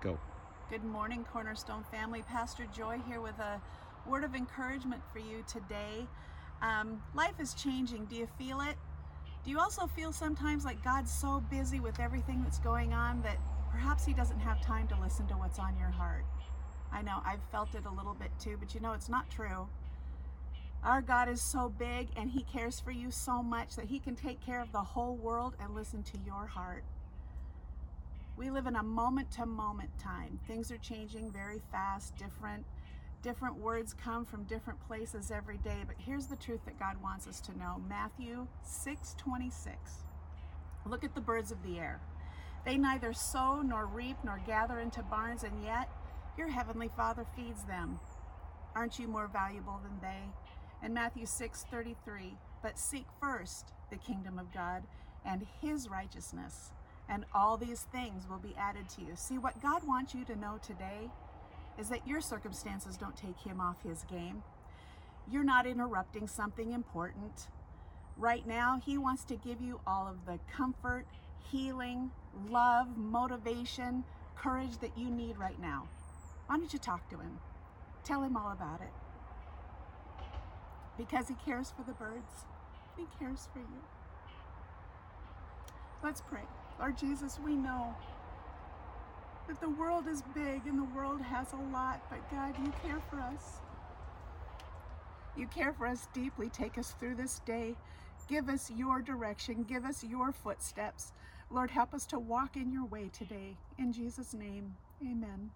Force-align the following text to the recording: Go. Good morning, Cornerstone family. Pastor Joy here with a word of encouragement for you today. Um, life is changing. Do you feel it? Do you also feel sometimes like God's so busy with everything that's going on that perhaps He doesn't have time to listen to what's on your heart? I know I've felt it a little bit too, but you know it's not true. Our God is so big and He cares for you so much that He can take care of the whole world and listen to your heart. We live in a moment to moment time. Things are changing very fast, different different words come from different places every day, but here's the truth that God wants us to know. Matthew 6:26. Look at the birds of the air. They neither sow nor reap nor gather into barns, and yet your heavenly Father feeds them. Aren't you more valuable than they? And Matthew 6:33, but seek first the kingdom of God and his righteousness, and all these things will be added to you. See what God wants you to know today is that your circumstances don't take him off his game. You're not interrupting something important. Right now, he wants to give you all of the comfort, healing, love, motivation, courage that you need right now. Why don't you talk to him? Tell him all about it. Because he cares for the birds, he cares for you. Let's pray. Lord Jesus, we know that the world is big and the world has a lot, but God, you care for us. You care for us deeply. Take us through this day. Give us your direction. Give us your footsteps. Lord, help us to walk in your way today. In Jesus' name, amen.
Go. 0.00 0.16
Good 0.70 0.84
morning, 0.84 1.24
Cornerstone 1.32 1.84
family. 1.90 2.22
Pastor 2.22 2.66
Joy 2.72 3.00
here 3.08 3.20
with 3.20 3.36
a 3.40 3.60
word 4.06 4.22
of 4.22 4.36
encouragement 4.36 5.02
for 5.12 5.18
you 5.18 5.44
today. 5.48 6.06
Um, 6.62 7.02
life 7.14 7.40
is 7.40 7.52
changing. 7.52 8.04
Do 8.04 8.14
you 8.14 8.28
feel 8.38 8.60
it? 8.60 8.76
Do 9.44 9.50
you 9.50 9.58
also 9.58 9.88
feel 9.88 10.12
sometimes 10.12 10.64
like 10.64 10.84
God's 10.84 11.10
so 11.10 11.42
busy 11.50 11.80
with 11.80 11.98
everything 11.98 12.44
that's 12.44 12.60
going 12.60 12.92
on 12.92 13.22
that 13.22 13.38
perhaps 13.72 14.04
He 14.04 14.12
doesn't 14.12 14.38
have 14.38 14.60
time 14.60 14.86
to 14.86 15.00
listen 15.00 15.26
to 15.28 15.34
what's 15.34 15.58
on 15.58 15.76
your 15.76 15.90
heart? 15.90 16.24
I 16.92 17.02
know 17.02 17.20
I've 17.26 17.42
felt 17.50 17.74
it 17.74 17.84
a 17.84 17.90
little 17.90 18.14
bit 18.14 18.30
too, 18.38 18.56
but 18.56 18.74
you 18.74 18.80
know 18.80 18.92
it's 18.92 19.08
not 19.08 19.28
true. 19.30 19.66
Our 20.84 21.02
God 21.02 21.28
is 21.28 21.42
so 21.42 21.72
big 21.76 22.06
and 22.14 22.30
He 22.30 22.44
cares 22.44 22.78
for 22.78 22.92
you 22.92 23.10
so 23.10 23.42
much 23.42 23.74
that 23.74 23.86
He 23.86 23.98
can 23.98 24.14
take 24.14 24.40
care 24.40 24.60
of 24.60 24.70
the 24.70 24.78
whole 24.78 25.16
world 25.16 25.56
and 25.60 25.74
listen 25.74 26.04
to 26.04 26.18
your 26.24 26.46
heart. 26.46 26.84
We 28.38 28.50
live 28.50 28.68
in 28.68 28.76
a 28.76 28.82
moment 28.84 29.32
to 29.32 29.46
moment 29.46 29.90
time. 29.98 30.38
Things 30.46 30.70
are 30.70 30.78
changing 30.78 31.32
very 31.32 31.60
fast, 31.72 32.16
different 32.16 32.64
different 33.20 33.56
words 33.56 33.92
come 33.92 34.24
from 34.24 34.44
different 34.44 34.78
places 34.86 35.32
every 35.32 35.58
day, 35.58 35.82
but 35.84 35.96
here's 35.98 36.28
the 36.28 36.36
truth 36.36 36.60
that 36.64 36.78
God 36.78 37.02
wants 37.02 37.26
us 37.26 37.40
to 37.40 37.58
know. 37.58 37.82
Matthew 37.88 38.46
6:26. 38.62 40.04
Look 40.86 41.02
at 41.02 41.16
the 41.16 41.20
birds 41.20 41.50
of 41.50 41.64
the 41.64 41.80
air. 41.80 42.00
They 42.64 42.78
neither 42.78 43.12
sow 43.12 43.60
nor 43.60 43.86
reap 43.86 44.22
nor 44.22 44.38
gather 44.46 44.78
into 44.78 45.02
barns, 45.02 45.42
and 45.42 45.64
yet 45.64 45.90
your 46.36 46.48
heavenly 46.48 46.88
Father 46.88 47.24
feeds 47.34 47.64
them. 47.64 47.98
Aren't 48.76 49.00
you 49.00 49.08
more 49.08 49.26
valuable 49.26 49.80
than 49.82 49.98
they? 50.00 50.30
And 50.80 50.94
Matthew 50.94 51.26
6:33, 51.26 52.38
but 52.62 52.78
seek 52.78 53.06
first 53.18 53.72
the 53.90 53.96
kingdom 53.96 54.38
of 54.38 54.52
God 54.52 54.86
and 55.24 55.42
his 55.60 55.88
righteousness, 55.88 56.72
and 57.08 57.24
all 57.34 57.56
these 57.56 57.86
things 57.92 58.28
will 58.28 58.38
be 58.38 58.54
added 58.58 58.88
to 58.90 59.00
you. 59.02 59.12
See 59.14 59.38
what 59.38 59.60
God 59.62 59.86
wants 59.86 60.14
you 60.14 60.24
to 60.26 60.36
know 60.36 60.58
today 60.62 61.10
is 61.78 61.88
that 61.88 62.06
your 62.06 62.20
circumstances 62.20 62.96
don't 62.96 63.16
take 63.16 63.38
him 63.38 63.60
off 63.60 63.82
his 63.82 64.04
game. 64.04 64.42
You're 65.30 65.44
not 65.44 65.66
interrupting 65.66 66.26
something 66.26 66.72
important. 66.72 67.48
Right 68.16 68.46
now, 68.46 68.80
he 68.84 68.98
wants 68.98 69.24
to 69.24 69.36
give 69.36 69.60
you 69.60 69.80
all 69.86 70.08
of 70.08 70.26
the 70.26 70.38
comfort, 70.50 71.06
healing, 71.50 72.10
love, 72.48 72.96
motivation, 72.96 74.04
courage 74.34 74.78
that 74.80 74.96
you 74.96 75.08
need 75.10 75.38
right 75.38 75.60
now. 75.60 75.88
Why 76.46 76.56
don't 76.56 76.72
you 76.72 76.78
talk 76.78 77.08
to 77.10 77.16
him? 77.16 77.38
Tell 78.04 78.22
him 78.22 78.36
all 78.36 78.50
about 78.52 78.80
it. 78.80 78.92
Because 80.96 81.28
he 81.28 81.34
cares 81.44 81.72
for 81.76 81.84
the 81.84 81.92
birds, 81.92 82.44
he 82.96 83.04
cares 83.18 83.48
for 83.52 83.60
you. 83.60 83.82
Let's 86.02 86.20
pray. 86.20 86.42
Lord 86.78 86.96
Jesus, 86.96 87.38
we 87.44 87.56
know 87.56 87.94
that 89.48 89.60
the 89.60 89.70
world 89.70 90.06
is 90.06 90.22
big 90.34 90.66
and 90.66 90.78
the 90.78 90.96
world 90.96 91.20
has 91.20 91.52
a 91.52 91.72
lot, 91.72 92.02
but 92.10 92.30
God, 92.30 92.54
you 92.62 92.72
care 92.82 93.00
for 93.10 93.20
us. 93.20 93.60
You 95.36 95.46
care 95.46 95.72
for 95.72 95.86
us 95.86 96.08
deeply. 96.12 96.48
Take 96.50 96.78
us 96.78 96.94
through 96.98 97.14
this 97.14 97.40
day. 97.40 97.76
Give 98.28 98.48
us 98.48 98.70
your 98.76 99.00
direction. 99.00 99.64
Give 99.64 99.84
us 99.84 100.04
your 100.04 100.32
footsteps. 100.32 101.12
Lord, 101.50 101.70
help 101.70 101.94
us 101.94 102.04
to 102.06 102.18
walk 102.18 102.56
in 102.56 102.72
your 102.72 102.84
way 102.84 103.08
today. 103.12 103.56
In 103.78 103.92
Jesus' 103.92 104.34
name, 104.34 104.76
amen. 105.02 105.50